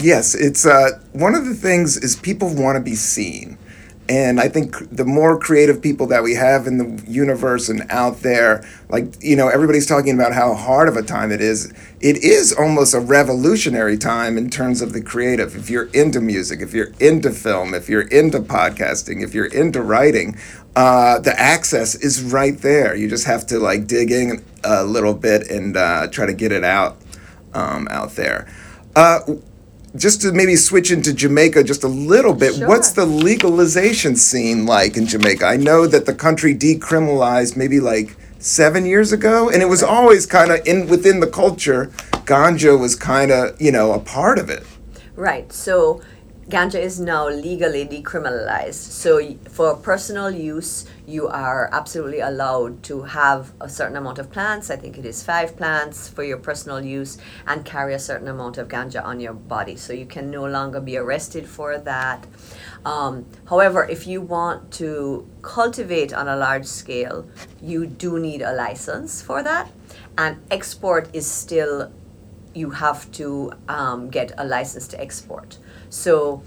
[0.00, 3.58] Yes, it's uh, one of the things is people want to be seen.
[4.06, 8.20] And I think the more creative people that we have in the universe and out
[8.20, 11.72] there, like, you know, everybody's talking about how hard of a time it is.
[12.02, 15.56] It is almost a revolutionary time in terms of the creative.
[15.56, 19.80] If you're into music, if you're into film, if you're into podcasting, if you're into
[19.80, 20.36] writing,
[20.76, 22.94] uh, the access is right there.
[22.94, 26.52] You just have to like dig in a little bit and uh, try to get
[26.52, 26.96] it out
[27.52, 28.48] um, out there.
[28.96, 29.20] Uh,
[29.96, 32.66] just to maybe switch into Jamaica just a little bit, Sure.
[32.68, 35.44] what's the legalization scene like in Jamaica?
[35.46, 40.26] I know that the country decriminalized maybe like seven years ago, and it was always
[40.26, 41.86] kind of in within the culture.
[42.26, 44.64] Ganja was kind of you know a part of it.
[45.14, 45.52] Right.
[45.52, 46.00] So
[46.48, 48.74] ganja is now legally decriminalized.
[48.74, 54.70] So for personal use, you are absolutely allowed to have a certain amount of plants.
[54.70, 58.58] I think it is five plants for your personal use and carry a certain amount
[58.58, 59.76] of ganja on your body.
[59.76, 62.26] So you can no longer be arrested for that.
[62.84, 67.26] Um, however, if you want to cultivate on a large scale,
[67.62, 69.70] you do need a license for that.
[70.18, 71.90] And export is still
[72.54, 75.58] you have to um, get a license to export.
[75.94, 76.42] So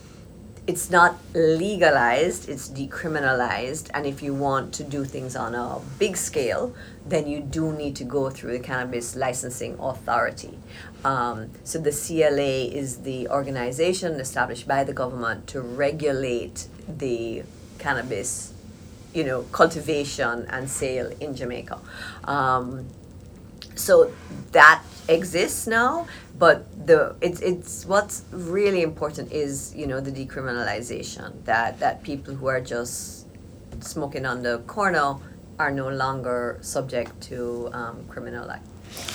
[0.67, 3.89] it's not legalized, it's decriminalized.
[3.93, 7.95] And if you want to do things on a big scale, then you do need
[7.95, 10.59] to go through the Cannabis Licensing Authority.
[11.05, 17.43] Um, so the CLA is the organization established by the government to regulate the
[17.79, 18.53] cannabis,
[19.13, 21.79] you know, cultivation and sale in Jamaica.
[22.25, 22.87] Um,
[23.75, 24.11] so
[24.51, 31.31] that exists now but the it's it's what's really important is you know the decriminalization
[31.45, 33.25] that that people who are just
[33.79, 35.15] smoking on the corner
[35.59, 38.47] are no longer subject to um, criminal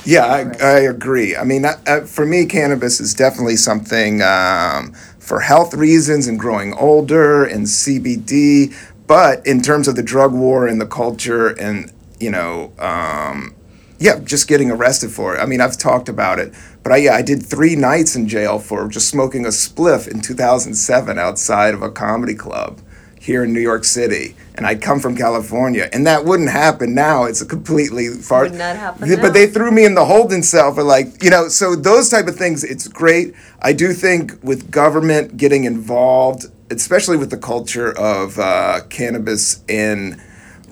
[0.04, 1.36] Yeah, I, I agree.
[1.36, 6.38] I mean, uh, uh, for me, cannabis is definitely something um, for health reasons and
[6.38, 8.74] growing older and CBD.
[9.06, 13.54] But in terms of the drug war and the culture and, you know, um,
[14.02, 15.38] yeah, just getting arrested for it.
[15.38, 16.52] I mean, I've talked about it.
[16.82, 20.20] But I, yeah, I did three nights in jail for just smoking a spliff in
[20.20, 22.80] 2007 outside of a comedy club
[23.20, 24.34] here in New York City.
[24.56, 25.88] And I'd come from California.
[25.92, 27.24] And that wouldn't happen now.
[27.24, 28.42] It's a completely far.
[28.42, 29.20] Would not happen Th-.
[29.20, 32.26] But they threw me in the holding cell for like, you know, so those type
[32.26, 33.34] of things, it's great.
[33.60, 40.20] I do think with government getting involved, especially with the culture of uh, cannabis in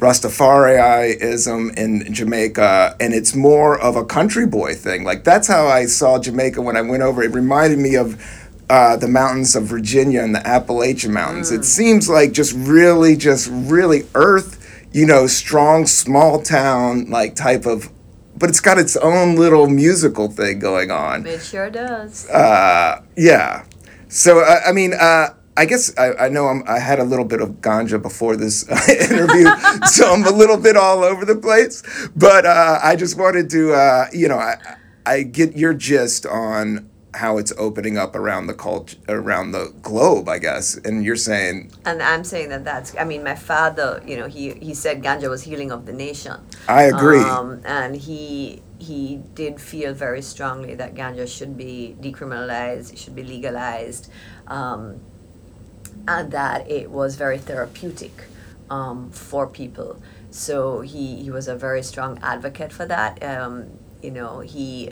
[0.00, 5.04] Rastafarianism in Jamaica, and it's more of a country boy thing.
[5.04, 7.22] Like that's how I saw Jamaica when I went over.
[7.22, 8.20] It reminded me of
[8.70, 11.50] uh, the mountains of Virginia and the Appalachian Mountains.
[11.50, 17.66] It seems like just really, just really earth, you know, strong, small town like type
[17.66, 17.90] of
[18.36, 21.26] but it's got its own little musical thing going on.
[21.26, 22.28] It sure does.
[22.30, 23.66] Uh, yeah.
[24.08, 27.24] So uh, I mean, uh, I guess I, I know I'm, I had a little
[27.24, 29.46] bit of ganja before this uh, interview,
[29.86, 31.82] so I'm a little bit all over the place.
[32.16, 34.56] But uh, I just wanted to, uh, you know, I,
[35.04, 40.28] I get your gist on how it's opening up around the cult around the globe,
[40.28, 40.76] I guess.
[40.76, 42.96] And you're saying, And I'm saying that that's.
[42.96, 46.36] I mean, my father, you know, he he said ganja was healing of the nation.
[46.68, 47.20] I agree.
[47.20, 53.14] Um, and he he did feel very strongly that ganja should be decriminalized, it should
[53.14, 54.10] be legalized,
[54.46, 55.00] um,
[56.06, 58.24] and that it was very therapeutic
[58.68, 60.00] um, for people.
[60.30, 63.22] So he, he was a very strong advocate for that.
[63.22, 64.90] Um, you know, he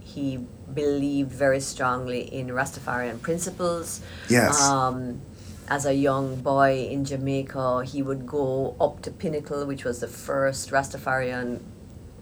[0.00, 0.38] he
[0.72, 4.00] believed very strongly in Rastafarian principles.
[4.28, 4.60] Yes.
[4.62, 5.20] Um,
[5.68, 10.08] as a young boy in Jamaica, he would go up to Pinnacle, which was the
[10.08, 11.60] first Rastafarian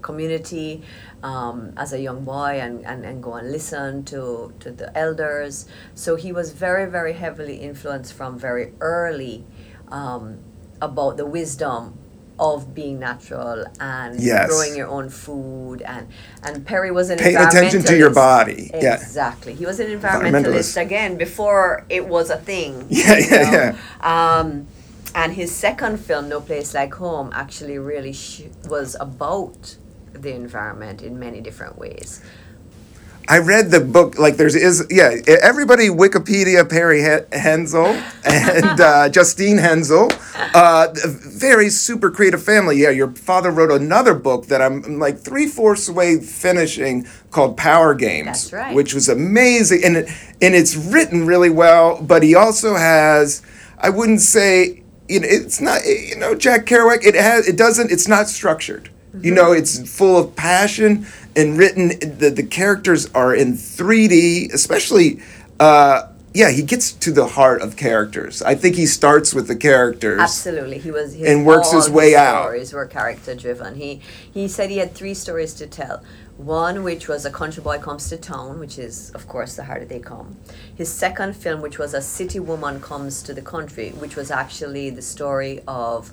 [0.03, 0.83] community,
[1.23, 5.67] um, as a young boy and, and, and go and listen to, to the elders.
[5.95, 9.45] So he was very, very heavily influenced from very early
[9.89, 10.39] um,
[10.81, 11.99] about the wisdom
[12.39, 14.49] of being natural and Yes.
[14.51, 16.07] growing your own food and
[16.43, 18.71] and Perry was an Paying attention to your body.
[18.75, 18.93] Yeah.
[18.97, 19.55] Exactly.
[19.55, 20.43] He was an Environmentalist.
[20.45, 22.85] environmentalist again before it was a thing.
[22.91, 23.51] Yeah, yeah,
[24.03, 24.07] know?
[24.07, 24.67] Um,
[25.15, 29.77] and his second film, No Place Like Home, actually really sh- was about
[30.23, 32.23] the environment in many different ways.
[33.29, 34.19] I read the book.
[34.21, 35.17] Like there's is yeah.
[35.27, 40.13] Everybody Wikipedia Perry He- Henzell and uh, Justine Henzell,
[40.55, 42.77] uh, very super creative family.
[42.77, 47.95] Yeah, your father wrote another book that I'm like three fourths way finishing called Power
[47.97, 48.75] Games, That's right.
[48.77, 50.09] which was amazing and it,
[50.41, 52.01] and it's written really well.
[52.01, 53.43] But he also has,
[53.79, 54.85] I wouldn't say.
[55.09, 57.05] You know, it's not you know Jack Kerouac.
[57.05, 57.91] It has it doesn't.
[57.93, 58.91] It's not structured.
[59.21, 61.89] You know, it's full of passion and written.
[62.19, 65.21] The the characters are in 3D, especially.
[65.59, 68.43] Uh, yeah, he gets to the heart of characters.
[68.43, 70.21] I think he starts with the characters.
[70.21, 72.43] Absolutely, he was his, And works his way out.
[72.43, 73.77] Stories were character driven.
[73.77, 74.03] He
[74.35, 76.03] he said he had three stories to tell.
[76.37, 79.87] One, which was a country boy comes to town, which is of course the harder
[79.87, 80.37] they come.
[80.75, 84.91] His second film, which was a city woman comes to the country, which was actually
[84.91, 86.13] the story of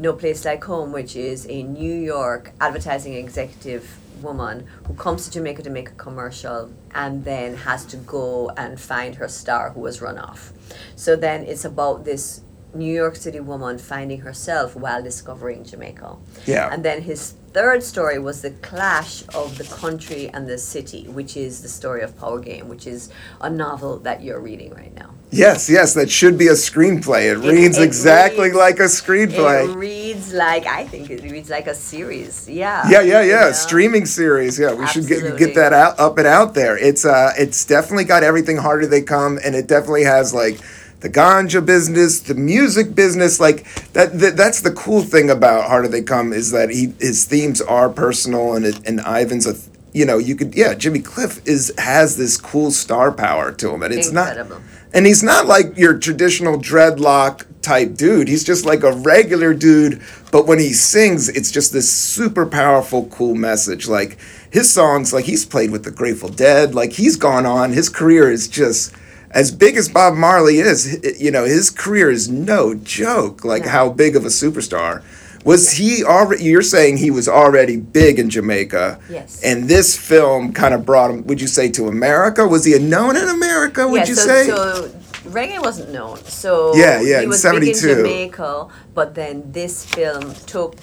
[0.00, 5.30] No Place Like Home, which is a New York advertising executive woman who comes to
[5.32, 9.80] Jamaica to make a commercial and then has to go and find her star who
[9.80, 10.52] was run off.
[10.94, 12.42] So then it's about this
[12.74, 16.16] New York City woman finding herself while discovering Jamaica.
[16.46, 16.68] Yeah.
[16.72, 21.36] And then his third story was the clash of the country and the city, which
[21.36, 25.14] is the story of Power Game, which is a novel that you're reading right now.
[25.30, 27.30] Yes, yes, that should be a screenplay.
[27.32, 29.68] It, It- reads it exactly reads- like a screenplay.
[29.70, 32.48] It reads like I think it reads like a series.
[32.48, 32.88] Yeah.
[32.88, 33.40] yeah, yeah, you yeah.
[33.46, 33.52] know?
[33.52, 34.58] Streaming series.
[34.58, 36.78] Yeah, we should get get that out up and out there.
[36.78, 40.60] It's uh, it's definitely got everything harder they come, and it definitely has like
[41.00, 43.40] the ganja business, the music business.
[43.40, 47.24] Like that, that that's the cool thing about Harder They Come is that he his
[47.24, 49.54] themes are personal, and it, and Ivan's a.
[49.94, 50.74] You know, you could yeah.
[50.74, 54.56] Jimmy Cliff is has this cool star power to him, and it's Incredible.
[54.56, 54.64] not.
[54.92, 58.28] And he's not like your traditional dreadlock type dude.
[58.28, 63.06] He's just like a regular dude, but when he sings, it's just this super powerful,
[63.06, 63.88] cool message.
[63.88, 64.18] Like
[64.50, 67.72] his songs, like he's played with the Grateful Dead, like he's gone on.
[67.72, 68.94] His career is just
[69.30, 71.00] as big as Bob Marley is.
[71.20, 73.44] You know, his career is no joke.
[73.44, 73.70] Like No.
[73.70, 75.02] how big of a superstar.
[75.44, 76.44] Was he already?
[76.44, 79.40] You're saying he was already big in Jamaica, Yes.
[79.42, 81.26] and this film kind of brought him.
[81.26, 82.46] Would you say to America?
[82.46, 83.86] Was he known in America?
[83.88, 84.46] Would yeah, you so, say?
[84.48, 84.90] so
[85.30, 86.18] reggae wasn't known.
[86.24, 90.74] So Yeah, yeah, he was big in Jamaica, but then this film took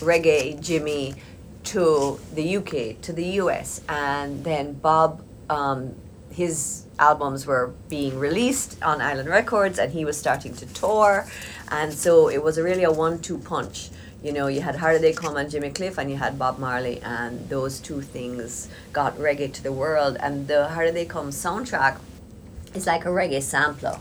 [0.00, 1.14] reggae Jimmy
[1.64, 5.94] to the UK, to the US, and then Bob, um,
[6.30, 11.26] his albums were being released on Island Records, and he was starting to tour,
[11.70, 13.90] and so it was really a one-two punch.
[14.22, 17.00] You know, you had Harder They Come and Jimmy Cliff, and you had Bob Marley,
[17.02, 20.16] and those two things got reggae to the world.
[20.20, 21.98] And the Harder They Come soundtrack
[22.72, 23.98] is like a reggae sampler,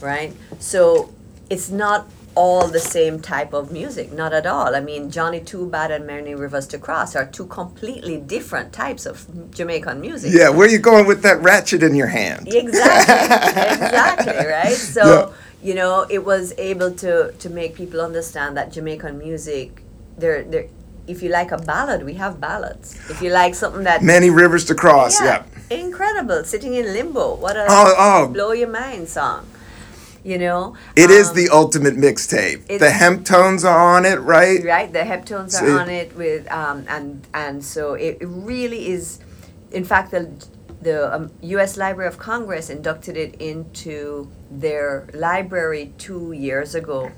[0.00, 0.32] right?
[0.58, 1.12] So
[1.50, 2.08] it's not
[2.40, 4.70] all the same type of music, not at all.
[4.76, 9.06] I mean, Johnny Too Bad and Many Rivers to Cross are two completely different types
[9.06, 9.14] of
[9.58, 10.30] Jamaican music.
[10.32, 12.46] Yeah, where you going with that ratchet in your hand?
[12.62, 14.76] Exactly, exactly, right?
[14.96, 15.34] So,
[15.68, 19.82] you know, it was able to to make people understand that Jamaican music,
[20.20, 20.68] they're, they're,
[21.12, 22.86] if you like a ballad, we have ballads.
[23.10, 25.14] If you like something that Many rivers to cross.
[25.20, 25.42] Yeah.
[25.84, 26.40] incredible.
[26.44, 27.24] Sitting in limbo.
[27.44, 28.20] What a Oh, oh.
[28.38, 29.40] blow your mind song.
[30.28, 32.66] You know, It is Um, the ultimate mixtape.
[32.86, 34.62] The Heptones are on it, right?
[34.62, 38.82] right the heptones So- are on it with um, and and so it, it really
[38.96, 39.04] is
[39.78, 40.22] in fact the
[40.88, 41.72] the um, U.S.
[41.78, 44.28] Library of Congress inducted it into
[44.64, 47.10] their library two years ago,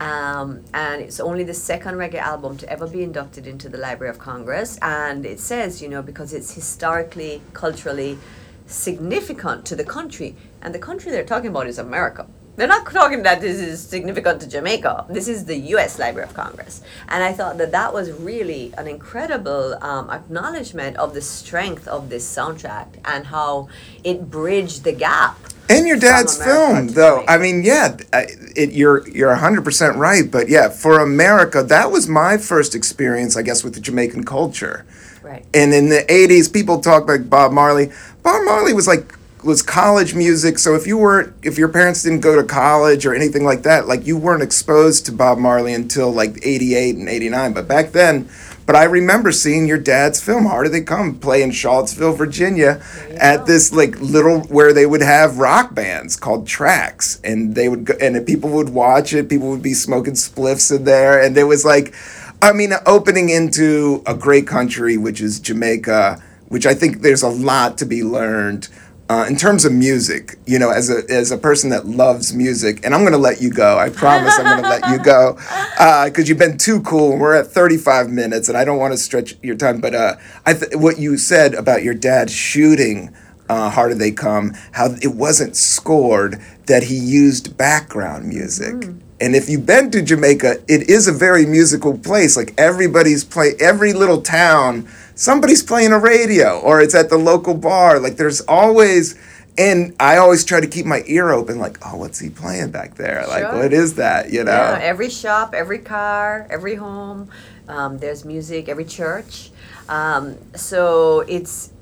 [0.00, 4.10] um, and it's only the second reggae album to ever be inducted into the Library
[4.10, 4.78] of Congress.
[4.82, 8.18] And it says, you know, because it's historically, culturally
[8.66, 12.26] significant to the country, and the country they're talking about is America.
[12.56, 15.06] They're not talking that this is significant to Jamaica.
[15.08, 15.98] This is the U.S.
[15.98, 21.14] Library of Congress, and I thought that that was really an incredible um, acknowledgement of
[21.14, 23.68] the strength of this soundtrack and how
[24.04, 25.36] it bridged the gap.
[25.68, 27.22] And your dad's film, though.
[27.22, 27.32] Jamaica.
[27.32, 30.30] I mean, yeah, it, you're you're 100% right.
[30.30, 34.86] But yeah, for America, that was my first experience, I guess, with the Jamaican culture.
[35.22, 35.44] Right.
[35.54, 37.90] And in the 80s, people talk like Bob Marley.
[38.22, 39.14] Bob Marley was like
[39.44, 40.58] was college music.
[40.58, 43.86] So if you weren't, if your parents didn't go to college or anything like that,
[43.86, 47.52] like you weren't exposed to Bob Marley until like 88 and 89.
[47.52, 48.28] But back then,
[48.66, 52.82] but I remember seeing your dad's film, Harder They Come, play in Charlottesville, Virginia,
[53.16, 53.44] at go.
[53.44, 57.94] this like little where they would have rock bands called tracks, and they would go,
[58.00, 59.28] and people would watch it.
[59.28, 61.94] People would be smoking spliffs in there, and it was like,
[62.40, 67.28] I mean, opening into a great country, which is Jamaica, which I think there's a
[67.28, 68.68] lot to be learned.
[69.10, 72.80] Uh, in terms of music, you know, as a as a person that loves music,
[72.84, 73.78] and I'm gonna let you go.
[73.78, 75.34] I promise I'm gonna let you go
[76.06, 77.18] because you've been too cool.
[77.18, 79.82] We're at 35 minutes, and I don't want to stretch your time.
[79.82, 83.14] But uh, I th- what you said about your dad shooting
[83.48, 88.88] uh, Harder They Come, how it wasn't scored, that he used background music.
[89.20, 92.36] And if you've been to Jamaica, it is a very musical place.
[92.36, 97.54] Like everybody's play, every little town, somebody's playing a radio, or it's at the local
[97.54, 97.98] bar.
[97.98, 99.18] Like there's always,
[99.56, 101.58] and I always try to keep my ear open.
[101.58, 103.24] Like, oh, what's he playing back there?
[103.26, 104.32] Like, what is that?
[104.32, 104.52] You know?
[104.52, 107.30] Yeah, every shop, every car, every home,
[107.68, 108.68] um, there's music.
[108.68, 109.50] Every church,
[109.88, 111.72] um, so it's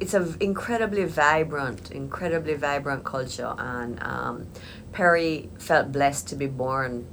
[0.00, 4.46] it's an incredibly vibrant, incredibly vibrant culture, and um,
[4.92, 7.06] Perry felt blessed to be born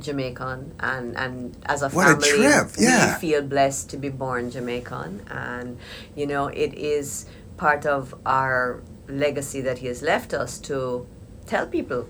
[0.00, 3.14] Jamaican, and and as a What a family, trip, yeah.
[3.14, 5.78] we feel blessed to be born Jamaican, and
[6.14, 7.26] you know it is
[7.56, 11.06] part of our legacy that he has left us to
[11.46, 12.06] tell people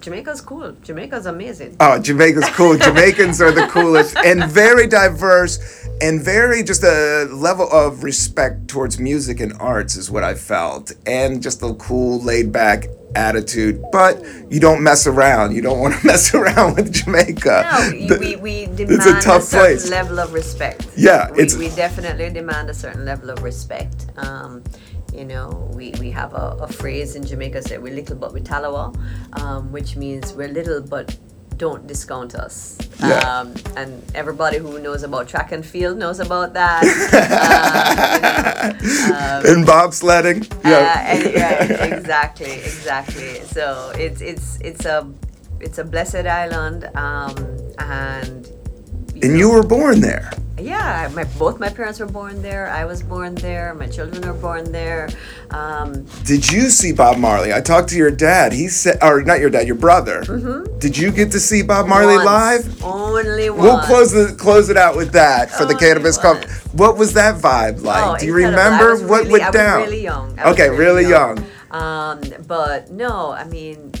[0.00, 0.72] Jamaica's cool.
[0.82, 1.76] Jamaica's amazing.
[1.80, 2.76] Oh, Jamaica's cool.
[2.86, 5.58] Jamaicans are the coolest and very diverse
[6.00, 10.92] and very just a level of respect towards music and arts is what I felt.
[11.06, 12.86] And just a cool, laid back
[13.16, 13.82] attitude.
[13.90, 15.54] But you don't mess around.
[15.54, 17.68] You don't want to mess around with Jamaica.
[17.72, 19.90] No, we, The- we, we demand it's a tough certain place.
[19.90, 20.86] level of respect.
[20.96, 24.06] Yeah, we, we definitely demand a certain level of respect.
[24.18, 24.62] Um,
[25.14, 28.40] you know, we, we have a, a phrase in Jamaica that we're little but we
[28.40, 28.94] talawa,
[29.40, 31.16] um, which means we're little but
[31.56, 32.76] don't discount us.
[33.00, 33.18] Yeah.
[33.20, 36.82] Um, and everybody who knows about track and field knows about that.
[38.72, 40.50] um, you know, um, and bobsledding.
[40.64, 41.12] uh, Yeah.
[41.12, 41.24] and-
[41.80, 43.40] right, exactly, exactly.
[43.44, 45.06] So it's it's it's a
[45.60, 47.34] it's a blessed island, um,
[47.78, 48.48] and
[49.22, 50.30] and you were born there.
[50.58, 52.68] Yeah, my both my parents were born there.
[52.68, 53.74] I was born there.
[53.74, 55.08] My children were born there.
[55.50, 57.52] Um, Did you see Bob Marley?
[57.52, 58.52] I talked to your dad.
[58.52, 60.22] He said, or not your dad, your brother.
[60.22, 60.78] Mm-hmm.
[60.78, 62.82] Did you get to see Bob Marley once, live?
[62.84, 63.62] Only once.
[63.62, 66.42] We'll close the close it out with that for the cannabis cup.
[66.72, 68.04] What was that vibe like?
[68.06, 68.86] Oh, Do you incredible.
[68.86, 69.80] Remember what really- went I was down?
[69.82, 70.40] really young.
[70.40, 71.44] Okay, really young.
[71.70, 73.92] Um, but no, I mean,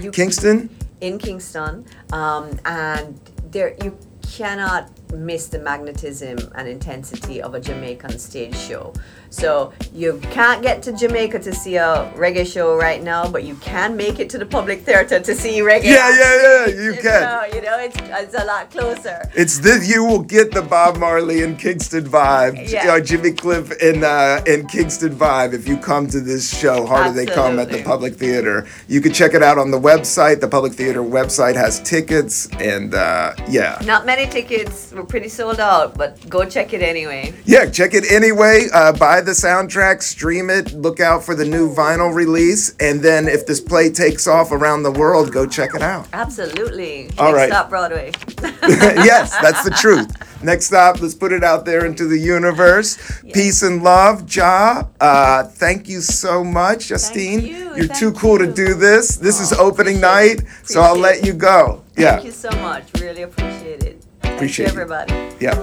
[0.00, 0.70] you Kingston.
[1.00, 3.18] in Kingston, um, and
[3.50, 3.96] there you
[4.30, 8.92] cannot miss the magnetism and intensity of a Jamaican stage show.
[9.30, 13.56] So you can't get to Jamaica to see a reggae show right now, but you
[13.56, 15.84] can make it to the public theater to see reggae.
[15.84, 16.66] Yeah, yeah, yeah.
[16.66, 17.22] You You can.
[17.22, 19.28] know, you know, it's it's a lot closer.
[19.34, 19.88] It's this.
[19.92, 22.70] You will get the Bob Marley and Kingston vibe.
[22.70, 22.92] Yeah.
[22.92, 25.52] Uh, Jimmy Cliff and uh, and Kingston vibe.
[25.52, 28.66] If you come to this show, Harder They Come at the Public Theater.
[28.88, 30.40] You can check it out on the website.
[30.40, 34.92] The Public Theater website has tickets, and uh, yeah, Not many tickets.
[35.04, 37.34] We're pretty sold out, but go check it anyway.
[37.44, 37.68] yeah.
[37.68, 38.68] Check it anyway.
[38.72, 40.72] Uh, buy the soundtrack, stream it.
[40.72, 44.82] Look out for the new vinyl release, and then if this play takes off around
[44.82, 46.08] the world, go check it out.
[46.14, 47.10] Absolutely.
[47.18, 47.48] All Next right.
[47.50, 48.12] stop Broadway.
[48.62, 50.10] yes, that's the truth.
[50.42, 52.96] Next stop, let's put it out there into the universe.
[53.34, 54.88] Peace and love, Jah.
[55.02, 57.40] Uh, thank you so much, Justine.
[57.42, 59.16] you, are too thank cool to do this.
[59.16, 60.46] This is Oh, opening night, it.
[60.64, 61.82] so I'll let you go.
[61.94, 62.84] Yeah, Thank you so much.
[63.00, 64.03] Really appreciate it.
[64.34, 64.72] Appreciate it.
[64.72, 65.12] everybody.
[65.40, 65.54] yeah.